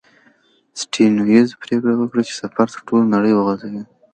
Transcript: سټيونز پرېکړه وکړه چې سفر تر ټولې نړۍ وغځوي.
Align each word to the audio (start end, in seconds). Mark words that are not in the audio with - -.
سټيونز 0.81 1.49
پرېکړه 1.61 1.93
وکړه 1.97 2.21
چې 2.27 2.33
سفر 2.41 2.67
تر 2.73 2.81
ټولې 2.87 3.05
نړۍ 3.13 3.31
وغځوي. 3.35 3.83